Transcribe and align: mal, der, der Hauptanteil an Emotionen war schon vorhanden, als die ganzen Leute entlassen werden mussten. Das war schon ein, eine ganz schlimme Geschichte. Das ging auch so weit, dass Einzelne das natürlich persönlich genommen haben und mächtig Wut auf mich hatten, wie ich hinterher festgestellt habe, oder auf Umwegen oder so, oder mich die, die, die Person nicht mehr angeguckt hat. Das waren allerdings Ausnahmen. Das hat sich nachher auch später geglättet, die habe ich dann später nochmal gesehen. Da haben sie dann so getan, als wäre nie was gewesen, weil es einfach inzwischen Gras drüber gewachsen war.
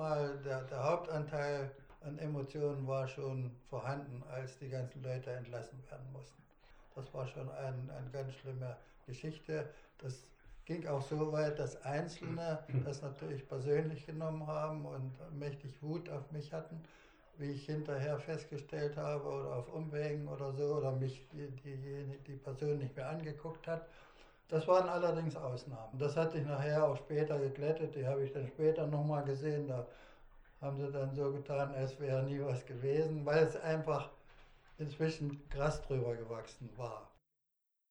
mal, 0.00 0.38
der, 0.44 0.62
der 0.62 0.82
Hauptanteil 0.82 1.70
an 2.00 2.18
Emotionen 2.18 2.86
war 2.86 3.06
schon 3.06 3.50
vorhanden, 3.68 4.22
als 4.30 4.58
die 4.58 4.70
ganzen 4.70 5.02
Leute 5.02 5.30
entlassen 5.30 5.78
werden 5.90 6.06
mussten. 6.12 6.42
Das 6.94 7.12
war 7.12 7.26
schon 7.26 7.48
ein, 7.50 7.90
eine 7.90 8.10
ganz 8.10 8.32
schlimme 8.34 8.76
Geschichte. 9.06 9.68
Das 9.98 10.24
ging 10.64 10.86
auch 10.86 11.02
so 11.02 11.32
weit, 11.32 11.58
dass 11.58 11.82
Einzelne 11.82 12.58
das 12.84 13.02
natürlich 13.02 13.46
persönlich 13.46 14.06
genommen 14.06 14.46
haben 14.46 14.86
und 14.86 15.12
mächtig 15.38 15.70
Wut 15.82 16.08
auf 16.08 16.30
mich 16.32 16.50
hatten, 16.52 16.82
wie 17.36 17.52
ich 17.52 17.66
hinterher 17.66 18.18
festgestellt 18.18 18.96
habe, 18.96 19.28
oder 19.28 19.56
auf 19.56 19.68
Umwegen 19.72 20.26
oder 20.28 20.52
so, 20.52 20.76
oder 20.76 20.92
mich 20.92 21.26
die, 21.32 21.48
die, 21.62 22.18
die 22.26 22.36
Person 22.36 22.78
nicht 22.78 22.96
mehr 22.96 23.08
angeguckt 23.08 23.66
hat. 23.66 23.86
Das 24.50 24.66
waren 24.66 24.88
allerdings 24.88 25.36
Ausnahmen. 25.36 25.96
Das 25.98 26.16
hat 26.16 26.32
sich 26.32 26.44
nachher 26.44 26.84
auch 26.84 26.96
später 26.96 27.38
geglättet, 27.38 27.94
die 27.94 28.06
habe 28.06 28.24
ich 28.24 28.32
dann 28.32 28.48
später 28.48 28.86
nochmal 28.86 29.24
gesehen. 29.24 29.68
Da 29.68 29.86
haben 30.60 30.76
sie 30.78 30.90
dann 30.90 31.14
so 31.14 31.32
getan, 31.32 31.72
als 31.74 31.98
wäre 32.00 32.24
nie 32.24 32.40
was 32.42 32.66
gewesen, 32.66 33.24
weil 33.24 33.44
es 33.44 33.56
einfach 33.56 34.10
inzwischen 34.78 35.48
Gras 35.50 35.80
drüber 35.82 36.16
gewachsen 36.16 36.68
war. 36.76 37.08